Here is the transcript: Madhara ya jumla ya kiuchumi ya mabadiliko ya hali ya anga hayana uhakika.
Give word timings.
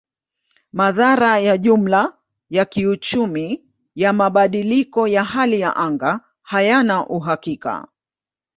Madhara 0.73 1.39
ya 1.39 1.57
jumla 1.57 2.17
ya 2.49 2.65
kiuchumi 2.65 3.65
ya 3.95 4.13
mabadiliko 4.13 5.07
ya 5.07 5.23
hali 5.23 5.59
ya 5.59 5.75
anga 5.75 6.19
hayana 6.41 7.07
uhakika. 7.07 7.87